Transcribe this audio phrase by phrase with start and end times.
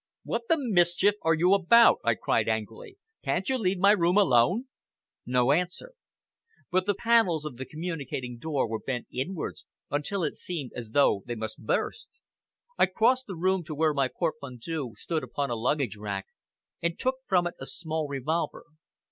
[0.23, 2.97] "What the mischief are you about?" I cried angrily.
[3.23, 4.65] "Can't you leave my room alone?"
[5.27, 5.93] No answer;
[6.71, 11.21] but the panels of the communicating door were bent inwards until it seemed as though
[11.27, 12.07] they must burst.
[12.79, 16.25] I crossed the room to where my portmanteau stood upon a luggage rack,
[16.81, 18.65] and took from it a small revolver.